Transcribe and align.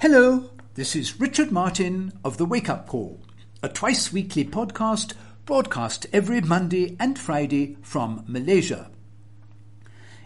Hello, 0.00 0.48
this 0.76 0.96
is 0.96 1.20
Richard 1.20 1.52
Martin 1.52 2.14
of 2.24 2.38
The 2.38 2.46
Wake 2.46 2.70
Up 2.70 2.86
Call, 2.86 3.20
a 3.62 3.68
twice 3.68 4.10
weekly 4.10 4.46
podcast 4.46 5.12
broadcast 5.44 6.06
every 6.10 6.40
Monday 6.40 6.96
and 6.98 7.18
Friday 7.18 7.76
from 7.82 8.24
Malaysia. 8.26 8.90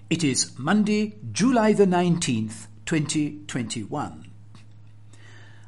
It 0.09 0.23
is 0.23 0.57
Monday, 0.57 1.17
July 1.33 1.73
the 1.73 1.87
19th, 1.87 2.69
2021. 2.87 4.31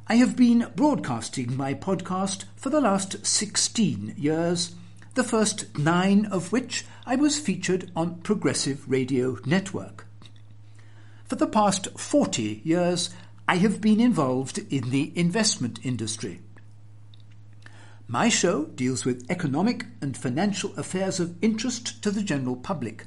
I 0.07 0.15
have 0.15 0.37
been 0.37 0.71
broadcasting 0.73 1.57
my 1.57 1.73
podcast 1.73 2.45
for 2.55 2.69
the 2.69 2.79
last 2.79 3.25
16 3.25 4.15
years, 4.17 4.73
the 5.15 5.23
first 5.25 5.77
nine 5.77 6.27
of 6.27 6.53
which 6.53 6.85
I 7.05 7.17
was 7.17 7.37
featured 7.37 7.91
on 7.93 8.21
Progressive 8.21 8.89
Radio 8.89 9.39
Network. 9.45 10.05
For 11.25 11.35
the 11.35 11.45
past 11.45 11.89
40 11.99 12.61
years, 12.63 13.09
I 13.49 13.55
have 13.57 13.79
been 13.79 14.01
involved 14.01 14.59
in 14.69 14.89
the 14.89 15.13
investment 15.15 15.79
industry. 15.81 16.41
My 18.05 18.27
show 18.27 18.65
deals 18.65 19.05
with 19.05 19.25
economic 19.29 19.85
and 20.01 20.17
financial 20.17 20.77
affairs 20.77 21.21
of 21.21 21.41
interest 21.41 22.03
to 22.03 22.11
the 22.11 22.23
general 22.23 22.57
public. 22.57 23.05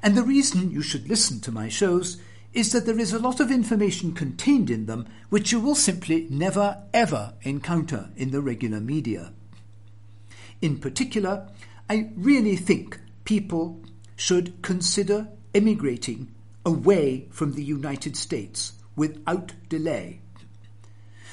And 0.00 0.16
the 0.16 0.22
reason 0.22 0.70
you 0.70 0.80
should 0.80 1.08
listen 1.08 1.40
to 1.40 1.50
my 1.50 1.68
shows 1.68 2.18
is 2.52 2.70
that 2.70 2.86
there 2.86 3.00
is 3.00 3.12
a 3.12 3.18
lot 3.18 3.40
of 3.40 3.50
information 3.50 4.12
contained 4.12 4.70
in 4.70 4.86
them 4.86 5.08
which 5.28 5.50
you 5.50 5.58
will 5.58 5.74
simply 5.74 6.28
never 6.30 6.80
ever 6.92 7.34
encounter 7.42 8.10
in 8.16 8.30
the 8.30 8.40
regular 8.40 8.78
media. 8.78 9.32
In 10.62 10.78
particular, 10.78 11.48
I 11.90 12.10
really 12.14 12.54
think 12.54 13.00
people 13.24 13.82
should 14.14 14.62
consider 14.62 15.26
emigrating 15.52 16.32
away 16.64 17.26
from 17.30 17.54
the 17.54 17.64
United 17.64 18.16
States 18.16 18.74
without 18.96 19.52
delay. 19.68 20.20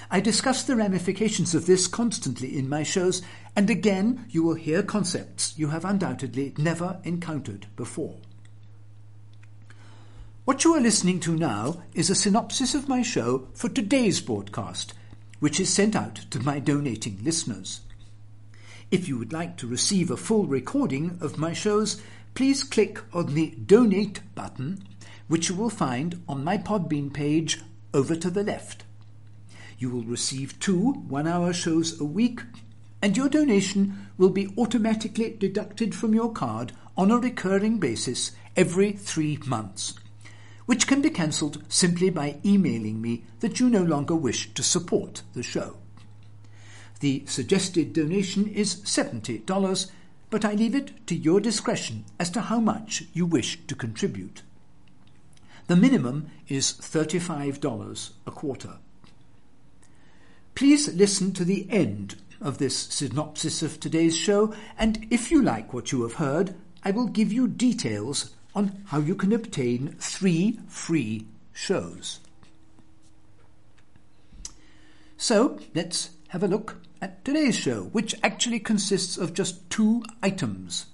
I 0.10 0.20
discuss 0.20 0.64
the 0.64 0.76
ramifications 0.76 1.56
of 1.56 1.66
this 1.66 1.88
constantly 1.88 2.58
in 2.58 2.68
my 2.68 2.84
shows, 2.84 3.22
and 3.56 3.70
again 3.70 4.26
you 4.30 4.44
will 4.44 4.56
hear 4.56 4.84
concepts 4.84 5.58
you 5.58 5.70
have 5.70 5.86
undoubtedly 5.86 6.54
never 6.58 7.00
encountered 7.04 7.68
before. 7.76 8.18
What 10.44 10.64
you 10.64 10.74
are 10.74 10.82
listening 10.82 11.20
to 11.22 11.36
now 11.36 11.84
is 11.94 12.10
a 12.10 12.16
synopsis 12.16 12.76
of 12.76 12.90
my 12.90 13.04
show 13.04 13.48
for 13.54 13.70
today's 13.70 14.20
broadcast, 14.20 14.94
which 15.40 15.60
is 15.60 15.72
sent 15.72 15.96
out 15.96 16.16
to 16.16 16.40
my 16.40 16.60
donating 16.60 17.20
listeners. 17.24 17.82
If 18.90 19.08
you 19.08 19.18
would 19.18 19.32
like 19.32 19.56
to 19.58 19.68
receive 19.68 20.12
a 20.12 20.18
full 20.18 20.46
recording 20.46 21.20
of 21.22 21.38
my 21.38 21.54
shows, 21.54 22.02
please 22.34 22.64
click 22.64 23.00
on 23.14 23.34
the 23.34 23.52
Donate 23.66 24.20
button 24.36 24.84
which 25.32 25.48
you 25.48 25.56
will 25.56 25.70
find 25.70 26.22
on 26.28 26.44
my 26.44 26.58
Podbean 26.58 27.10
page 27.14 27.62
over 27.94 28.18
to 28.18 28.30
the 28.30 28.44
left. 28.44 28.84
You 29.78 29.90
will 29.90 30.04
receive 30.04 30.60
two 30.60 30.92
one 31.08 31.26
hour 31.26 31.54
shows 31.54 32.02
a 32.02 32.04
week, 32.04 32.42
and 33.02 33.16
your 33.16 33.30
donation 33.30 34.10
will 34.18 34.32
be 34.32 34.54
automatically 34.58 35.38
deducted 35.40 35.96
from 35.96 36.14
your 36.14 36.34
card 36.34 36.74
on 36.98 37.12
a 37.12 37.18
recurring 37.18 37.80
basis 37.80 38.34
every 38.58 38.92
three 38.92 39.40
months, 39.46 39.94
which 40.66 40.86
can 40.86 41.02
be 41.02 41.10
cancelled 41.10 41.64
simply 41.70 42.10
by 42.10 42.38
emailing 42.44 43.02
me 43.02 43.24
that 43.40 43.58
you 43.58 43.70
no 43.70 43.84
longer 43.84 44.16
wish 44.16 44.54
to 44.54 44.62
support 44.62 45.22
the 45.32 45.44
show. 45.44 45.78
The 47.00 47.24
suggested 47.26 47.94
donation 47.94 48.50
is 48.50 48.82
$70, 48.82 49.92
but 50.30 50.44
I 50.44 50.56
leave 50.56 50.76
it 50.76 51.08
to 51.08 51.16
your 51.16 51.40
discretion 51.40 52.04
as 52.20 52.30
to 52.32 52.42
how 52.42 52.60
much 52.60 53.06
you 53.14 53.26
wish 53.26 53.66
to 53.68 53.76
contribute. 53.76 54.42
The 55.72 55.78
minimum 55.78 56.30
is 56.50 56.74
$35 56.74 58.10
a 58.28 58.32
quarter. 58.32 58.74
Please 60.54 60.94
listen 60.94 61.32
to 61.32 61.46
the 61.46 61.66
end 61.70 62.18
of 62.42 62.58
this 62.58 62.76
synopsis 62.78 63.64
of 63.64 63.80
today's 63.80 64.18
show, 64.18 64.54
and 64.78 65.08
if 65.10 65.32
you 65.32 65.42
like 65.42 65.74
what 65.74 65.94
you 65.94 66.02
have 66.02 66.16
heard, 66.16 66.56
I 66.84 66.92
will 66.92 67.08
give 67.08 67.32
you 67.32 67.48
details 67.48 68.36
on 68.54 68.84
how 68.88 69.00
you 69.00 69.16
can 69.16 69.32
obtain 69.32 69.96
three 69.98 70.60
free 70.68 71.26
shows. 71.54 72.20
So, 75.16 75.58
let's 75.74 76.10
have 76.32 76.44
a 76.44 76.50
look 76.50 76.82
at 77.02 77.24
today's 77.24 77.56
show, 77.56 77.84
which 77.94 78.14
actually 78.22 78.60
consists 78.60 79.18
of 79.18 79.34
just 79.34 79.70
two 79.70 80.04
items. 80.22 80.88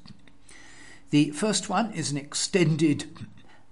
The 1.09 1.31
first 1.31 1.67
one 1.67 1.91
is 1.93 2.11
an 2.11 2.17
extended 2.17 3.07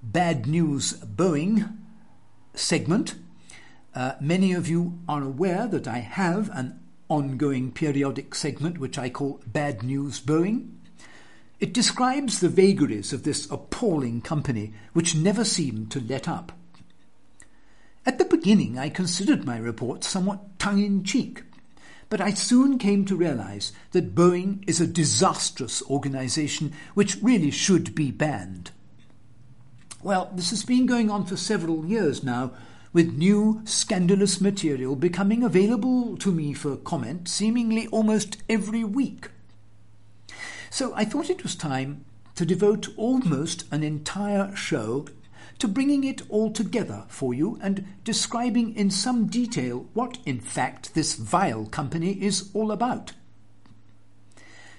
bad 0.05 0.45
news 0.45 0.93
Boeing 0.99 1.75
segment. 2.53 3.15
Uh, 3.93 4.13
many 4.21 4.53
of 4.53 4.67
you 4.67 4.99
are 5.09 5.23
aware 5.23 5.67
that 5.67 5.87
I 5.87 5.97
have 5.97 6.49
an 6.53 6.79
ongoing 7.09 7.71
periodic 7.71 8.35
segment 8.35 8.77
which 8.77 8.99
I 8.99 9.09
call 9.09 9.41
Bad 9.47 9.81
News 9.81 10.21
Boeing. 10.21 10.69
It 11.59 11.73
describes 11.73 12.39
the 12.39 12.49
vagaries 12.49 13.13
of 13.13 13.23
this 13.23 13.49
appalling 13.49 14.21
company 14.21 14.73
which 14.93 15.15
never 15.15 15.43
seemed 15.43 15.89
to 15.91 15.99
let 15.99 16.27
up. 16.27 16.51
At 18.05 18.19
the 18.19 18.25
beginning, 18.25 18.77
I 18.77 18.89
considered 18.89 19.45
my 19.45 19.57
report 19.57 20.03
somewhat 20.03 20.59
tongue 20.59 20.83
in 20.83 21.03
cheek, 21.03 21.41
but 22.09 22.21
I 22.21 22.33
soon 22.33 22.77
came 22.77 23.05
to 23.05 23.15
realize 23.15 23.71
that 23.91 24.13
Boeing 24.13 24.63
is 24.67 24.79
a 24.79 24.85
disastrous 24.85 25.81
organization 25.83 26.73
which 26.93 27.17
really 27.23 27.49
should 27.49 27.95
be 27.95 28.11
banned. 28.11 28.69
Well, 30.05 30.29
this 30.35 30.51
has 30.51 30.63
been 30.63 30.85
going 30.85 31.09
on 31.09 31.25
for 31.25 31.35
several 31.35 31.83
years 31.83 32.23
now, 32.23 32.51
with 32.93 33.17
new 33.17 33.63
scandalous 33.65 34.39
material 34.39 34.95
becoming 34.95 35.41
available 35.41 36.15
to 36.17 36.31
me 36.31 36.53
for 36.53 36.75
comment 36.75 37.27
seemingly 37.27 37.87
almost 37.87 38.37
every 38.47 38.83
week. 38.83 39.29
So 40.69 40.93
I 40.93 41.05
thought 41.05 41.31
it 41.31 41.41
was 41.41 41.55
time 41.55 42.05
to 42.35 42.45
devote 42.45 42.87
almost 42.97 43.65
an 43.71 43.81
entire 43.81 44.55
show 44.55 45.07
to 45.57 45.67
bringing 45.67 46.03
it 46.03 46.21
all 46.29 46.51
together 46.51 47.05
for 47.07 47.33
you 47.33 47.57
and 47.59 47.87
describing 48.03 48.75
in 48.75 48.91
some 48.91 49.25
detail 49.25 49.87
what, 49.95 50.19
in 50.23 50.39
fact, 50.39 50.93
this 50.93 51.15
vile 51.15 51.65
company 51.65 52.21
is 52.21 52.51
all 52.53 52.71
about. 52.71 53.13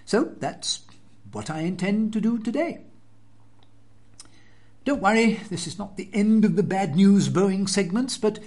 So 0.04 0.36
that's 0.38 0.82
what 1.32 1.50
I 1.50 1.62
intend 1.62 2.12
to 2.12 2.20
do 2.20 2.38
today. 2.38 2.85
Don't 4.86 5.02
worry, 5.02 5.40
this 5.50 5.66
is 5.66 5.80
not 5.80 5.96
the 5.96 6.08
end 6.12 6.44
of 6.44 6.54
the 6.54 6.62
bad 6.62 6.94
news 6.94 7.28
Boeing 7.28 7.68
segments, 7.68 8.16
but 8.16 8.38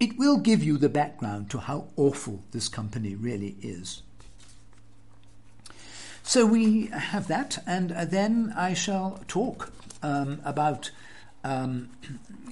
it 0.00 0.18
will 0.18 0.36
give 0.36 0.60
you 0.60 0.78
the 0.78 0.88
background 0.88 1.48
to 1.50 1.58
how 1.58 1.86
awful 1.94 2.42
this 2.50 2.68
company 2.68 3.14
really 3.14 3.54
is. 3.62 4.02
So 6.24 6.44
we 6.44 6.86
have 6.86 7.28
that, 7.28 7.62
and 7.68 7.90
then 7.90 8.52
I 8.56 8.74
shall 8.74 9.20
talk 9.28 9.72
um, 10.02 10.40
about 10.44 10.90
um, 11.44 11.90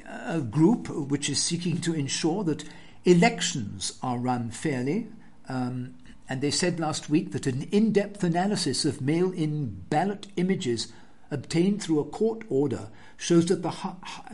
a 0.06 0.40
group 0.40 0.88
which 0.88 1.28
is 1.28 1.42
seeking 1.42 1.80
to 1.80 1.92
ensure 1.92 2.44
that 2.44 2.62
elections 3.04 3.98
are 4.00 4.16
run 4.16 4.52
fairly. 4.52 5.08
Um, 5.48 5.94
and 6.28 6.40
they 6.40 6.52
said 6.52 6.78
last 6.78 7.10
week 7.10 7.32
that 7.32 7.48
an 7.48 7.62
in 7.72 7.90
depth 7.90 8.22
analysis 8.22 8.84
of 8.84 9.00
mail 9.00 9.32
in 9.32 9.82
ballot 9.90 10.28
images 10.36 10.92
obtained 11.34 11.82
through 11.82 12.00
a 12.00 12.04
court 12.04 12.44
order 12.48 12.88
shows 13.16 13.46
that 13.46 13.62
the, 13.62 13.74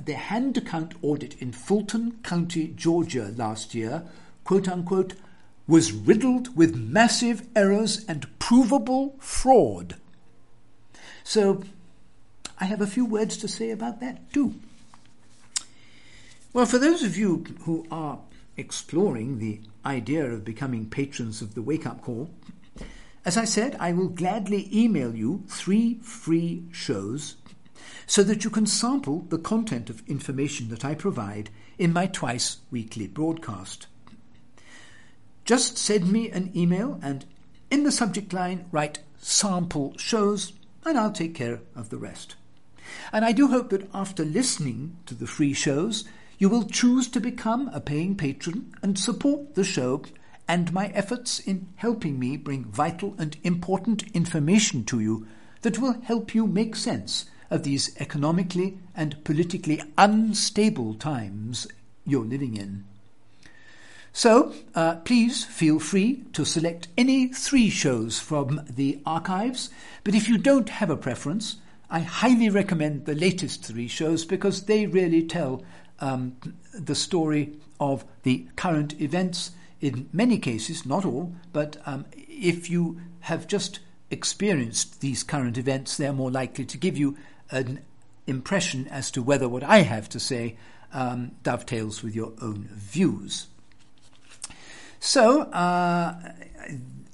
the 0.05 0.15
hand 0.15 0.65
count 0.67 0.95
audit 1.03 1.35
in 1.41 1.51
Fulton 1.51 2.19
County, 2.23 2.69
Georgia 2.69 3.33
last 3.37 3.75
year, 3.75 4.05
quote 4.45 4.69
unquote, 4.69 5.15
was 5.67 5.93
riddled 5.93 6.57
with 6.57 6.77
massive 6.77 7.47
errors 7.57 8.05
and 8.07 8.27
provable 8.39 9.17
fraud. 9.19 9.97
So, 11.25 11.63
I 12.59 12.67
have 12.67 12.81
a 12.81 12.87
few 12.87 13.07
words 13.07 13.37
to 13.39 13.49
say 13.49 13.71
about 13.71 14.01
that 14.01 14.33
too. 14.33 14.55
Well, 16.53 16.67
for 16.67 16.79
those 16.79 17.03
of 17.03 17.17
you 17.17 17.45
who 17.63 17.87
are 17.91 18.19
exploring 18.57 19.39
the 19.39 19.61
idea 19.87 20.27
of 20.27 20.45
becoming 20.45 20.91
patrons 20.91 21.41
of 21.41 21.55
the 21.55 21.63
Wake 21.63 21.87
Up 21.87 22.03
Call, 22.03 22.29
as 23.25 23.37
I 23.37 23.45
said, 23.45 23.77
I 23.79 23.93
will 23.93 24.09
gladly 24.09 24.69
email 24.73 25.15
you 25.15 25.45
three 25.47 25.99
free 26.03 26.65
shows 26.73 27.37
so 28.07 28.23
that 28.23 28.45
you 28.45 28.51
can 28.51 28.67
sample 28.67 29.21
the 29.29 29.39
content 29.39 29.91
of 29.91 30.03
information 30.09 30.69
that 30.69 30.85
I 30.85 30.95
provide 30.95 31.51
in 31.79 31.93
my 31.93 32.07
twice 32.07 32.59
weekly 32.71 33.07
broadcast. 33.07 33.87
Just 35.45 35.79
send 35.79 36.11
me 36.11 36.31
an 36.31 36.51
email 36.57 36.99
and 37.03 37.25
in 37.71 37.85
the 37.85 37.93
subject 37.93 38.33
line 38.33 38.67
write 38.73 39.01
sample 39.19 39.95
shows 39.97 40.53
and 40.85 40.99
I'll 40.99 41.13
take 41.13 41.35
care 41.35 41.61
of 41.77 41.91
the 41.91 41.99
rest. 41.99 42.37
And 43.13 43.25
I 43.25 43.33
do 43.33 43.49
hope 43.49 43.71
that 43.71 43.89
after 43.95 44.25
listening 44.25 44.97
to 45.07 45.15
the 45.15 45.27
free 45.27 45.53
shows, 45.53 46.05
you 46.39 46.49
will 46.49 46.65
choose 46.65 47.07
to 47.09 47.21
become 47.21 47.69
a 47.69 47.81
paying 47.81 48.17
patron 48.17 48.75
and 48.83 48.99
support 48.99 49.55
the 49.55 49.65
show 49.65 50.03
and 50.51 50.73
my 50.73 50.89
efforts 50.89 51.39
in 51.39 51.69
helping 51.77 52.19
me 52.19 52.37
bring 52.37 52.65
vital 52.65 53.15
and 53.19 53.37
important 53.45 54.03
information 54.13 54.83
to 54.83 54.99
you 54.99 55.25
that 55.63 55.79
will 55.79 56.01
help 56.01 56.35
you 56.35 56.45
make 56.45 56.75
sense 56.75 57.27
of 57.51 57.63
these 57.63 57.97
economically 58.01 58.77
and 58.97 59.23
politically 59.23 59.81
unstable 59.97 60.95
times 60.95 61.69
you're 62.05 62.25
living 62.25 62.57
in. 62.57 62.85
So 64.13 64.53
uh, 64.75 64.97
please 64.97 65.45
feel 65.45 65.79
free 65.79 66.25
to 66.33 66.45
select 66.45 66.89
any 66.99 67.29
three 67.29 67.71
shows 67.71 68.19
from 68.19 68.67
the 68.69 68.99
archives. 69.07 69.71
But 70.03 70.17
if 70.17 70.29
you 70.29 70.37
don't 70.37 70.69
have 70.69 70.91
a 70.91 70.97
preference, 70.97 71.59
I 71.89 72.01
highly 72.01 72.51
recommend 72.51 73.07
the 73.07 73.15
latest 73.15 73.65
three 73.65 73.87
shows 73.87 74.25
because 74.25 74.65
they 74.65 74.87
really 74.87 75.23
tell 75.23 75.63
um, 76.01 76.37
the 76.75 76.97
story 76.97 77.53
of 77.79 78.05
the 78.25 78.49
current 78.57 79.01
events. 79.01 79.53
In 79.81 80.09
many 80.13 80.39
cases, 80.39 80.85
not 80.85 81.05
all, 81.05 81.35
but 81.53 81.79
um, 81.87 82.05
if 82.15 82.69
you 82.69 83.01
have 83.21 83.47
just 83.47 83.81
experienced 84.11 85.01
these 85.01 85.23
current 85.23 85.57
events, 85.57 85.97
they're 85.97 86.13
more 86.13 86.31
likely 86.31 86.65
to 86.67 86.77
give 86.77 86.99
you 86.99 87.17
an 87.51 87.81
impression 88.27 88.87
as 88.89 89.11
to 89.13 89.23
whether 89.23 89.49
what 89.49 89.63
I 89.63 89.79
have 89.79 90.09
to 90.11 90.21
say 90.21 90.57
um, 90.93 91.33
dovetails 91.43 92.03
with 92.03 92.15
your 92.15 92.33
own 92.43 92.69
views. 92.73 93.47
So, 94.99 95.43
uh, 95.43 96.33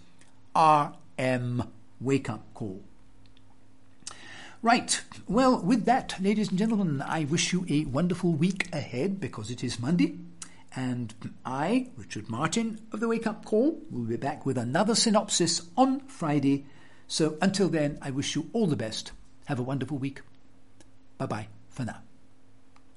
RM 0.56 1.64
Wake 2.00 2.30
Up 2.30 2.46
Call. 2.54 2.84
Right. 4.62 5.02
Well, 5.26 5.62
with 5.62 5.86
that, 5.86 6.16
ladies 6.22 6.50
and 6.50 6.58
gentlemen, 6.60 7.02
I 7.02 7.24
wish 7.24 7.54
you 7.54 7.66
a 7.70 7.86
wonderful 7.86 8.34
week 8.34 8.68
ahead 8.74 9.20
because 9.22 9.50
it 9.50 9.64
is 9.64 9.80
Monday. 9.80 10.20
And 10.76 11.14
I, 11.46 11.92
Richard 11.96 12.30
Martin 12.30 12.82
of 12.92 13.00
the 13.00 13.08
Wake 13.08 13.26
Up 13.26 13.46
Call, 13.46 13.82
will 13.90 14.04
be 14.04 14.18
back 14.18 14.46
with 14.46 14.58
another 14.58 14.96
synopsis 14.96 15.62
on 15.78 16.02
Friday. 16.02 16.66
So 17.08 17.38
until 17.42 17.70
then, 17.70 18.00
I 18.02 18.12
wish 18.12 18.36
you 18.36 18.50
all 18.52 18.68
the 18.68 18.76
best. 18.76 19.14
Have 19.46 19.60
a 19.60 19.64
wonderful 19.64 19.98
week. 19.98 20.22
Bye 21.18 21.26
bye 21.26 21.48
for 21.70 21.86
now. 21.86 22.02